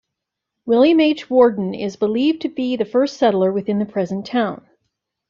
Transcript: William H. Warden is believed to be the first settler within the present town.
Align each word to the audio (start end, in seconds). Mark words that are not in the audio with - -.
William 0.65 0.99
H. 0.99 1.29
Warden 1.29 1.75
is 1.75 1.95
believed 1.95 2.41
to 2.41 2.49
be 2.49 2.75
the 2.75 2.85
first 2.85 3.17
settler 3.17 3.51
within 3.51 3.77
the 3.77 3.85
present 3.85 4.25
town. 4.25 4.67